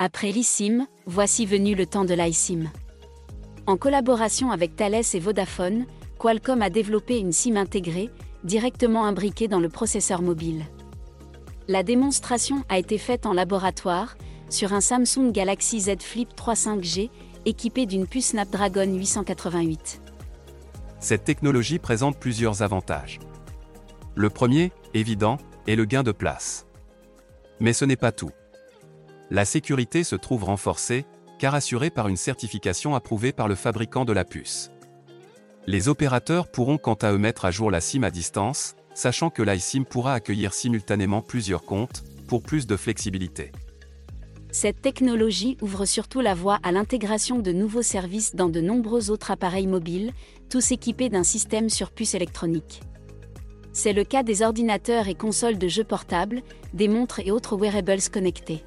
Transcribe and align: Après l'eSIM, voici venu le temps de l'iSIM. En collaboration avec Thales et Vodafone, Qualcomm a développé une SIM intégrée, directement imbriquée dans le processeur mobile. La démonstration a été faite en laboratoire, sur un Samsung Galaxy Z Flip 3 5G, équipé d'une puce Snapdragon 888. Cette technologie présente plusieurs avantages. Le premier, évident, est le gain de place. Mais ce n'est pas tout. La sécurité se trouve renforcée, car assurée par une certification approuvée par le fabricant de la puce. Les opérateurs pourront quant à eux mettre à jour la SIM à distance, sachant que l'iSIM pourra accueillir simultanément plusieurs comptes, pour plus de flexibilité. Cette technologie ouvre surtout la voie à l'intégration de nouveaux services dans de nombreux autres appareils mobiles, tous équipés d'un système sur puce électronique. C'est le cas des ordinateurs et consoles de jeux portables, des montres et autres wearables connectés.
Après 0.00 0.32
l'eSIM, 0.32 0.88
voici 1.06 1.46
venu 1.46 1.76
le 1.76 1.86
temps 1.86 2.04
de 2.04 2.14
l'iSIM. 2.14 2.64
En 3.68 3.76
collaboration 3.76 4.50
avec 4.50 4.74
Thales 4.74 5.04
et 5.14 5.20
Vodafone, 5.20 5.86
Qualcomm 6.18 6.62
a 6.62 6.68
développé 6.68 7.20
une 7.20 7.30
SIM 7.30 7.54
intégrée, 7.54 8.10
directement 8.42 9.04
imbriquée 9.04 9.46
dans 9.46 9.60
le 9.60 9.68
processeur 9.68 10.20
mobile. 10.20 10.64
La 11.68 11.84
démonstration 11.84 12.64
a 12.68 12.78
été 12.78 12.98
faite 12.98 13.24
en 13.24 13.32
laboratoire, 13.32 14.16
sur 14.50 14.72
un 14.72 14.80
Samsung 14.80 15.30
Galaxy 15.30 15.82
Z 15.82 16.00
Flip 16.00 16.34
3 16.34 16.54
5G, 16.54 17.10
équipé 17.44 17.86
d'une 17.86 18.08
puce 18.08 18.30
Snapdragon 18.30 18.92
888. 18.92 20.02
Cette 20.98 21.22
technologie 21.22 21.78
présente 21.78 22.18
plusieurs 22.18 22.62
avantages. 22.62 23.20
Le 24.16 24.28
premier, 24.28 24.72
évident, 24.92 25.38
est 25.68 25.76
le 25.76 25.84
gain 25.84 26.02
de 26.02 26.12
place. 26.12 26.66
Mais 27.60 27.72
ce 27.72 27.84
n'est 27.84 27.94
pas 27.94 28.10
tout. 28.10 28.32
La 29.30 29.44
sécurité 29.44 30.04
se 30.04 30.16
trouve 30.16 30.44
renforcée, 30.44 31.06
car 31.38 31.54
assurée 31.54 31.90
par 31.90 32.08
une 32.08 32.16
certification 32.16 32.94
approuvée 32.94 33.32
par 33.32 33.48
le 33.48 33.54
fabricant 33.54 34.04
de 34.04 34.12
la 34.12 34.24
puce. 34.24 34.70
Les 35.66 35.88
opérateurs 35.88 36.50
pourront 36.50 36.76
quant 36.76 36.94
à 36.94 37.12
eux 37.12 37.18
mettre 37.18 37.46
à 37.46 37.50
jour 37.50 37.70
la 37.70 37.80
SIM 37.80 38.02
à 38.02 38.10
distance, 38.10 38.76
sachant 38.94 39.30
que 39.30 39.42
l'iSIM 39.42 39.84
pourra 39.84 40.14
accueillir 40.14 40.52
simultanément 40.52 41.22
plusieurs 41.22 41.64
comptes, 41.64 42.04
pour 42.28 42.42
plus 42.42 42.66
de 42.66 42.76
flexibilité. 42.76 43.50
Cette 44.50 44.82
technologie 44.82 45.56
ouvre 45.62 45.84
surtout 45.84 46.20
la 46.20 46.34
voie 46.34 46.60
à 46.62 46.70
l'intégration 46.70 47.38
de 47.38 47.50
nouveaux 47.50 47.82
services 47.82 48.34
dans 48.36 48.48
de 48.48 48.60
nombreux 48.60 49.10
autres 49.10 49.30
appareils 49.30 49.66
mobiles, 49.66 50.12
tous 50.48 50.70
équipés 50.70 51.08
d'un 51.08 51.24
système 51.24 51.68
sur 51.68 51.90
puce 51.90 52.14
électronique. 52.14 52.80
C'est 53.72 53.92
le 53.92 54.04
cas 54.04 54.22
des 54.22 54.42
ordinateurs 54.42 55.08
et 55.08 55.16
consoles 55.16 55.58
de 55.58 55.66
jeux 55.66 55.82
portables, 55.82 56.42
des 56.72 56.86
montres 56.86 57.20
et 57.20 57.32
autres 57.32 57.56
wearables 57.56 58.00
connectés. 58.12 58.62